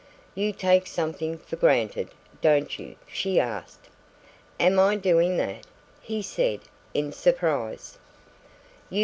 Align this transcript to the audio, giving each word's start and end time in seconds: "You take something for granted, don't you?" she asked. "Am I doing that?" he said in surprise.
"You 0.33 0.51
take 0.51 0.87
something 0.87 1.37
for 1.37 1.57
granted, 1.57 2.09
don't 2.41 2.79
you?" 2.79 2.95
she 3.05 3.39
asked. 3.39 3.87
"Am 4.59 4.79
I 4.79 4.95
doing 4.95 5.37
that?" 5.37 5.67
he 6.01 6.23
said 6.23 6.61
in 6.95 7.11
surprise. 7.11 7.99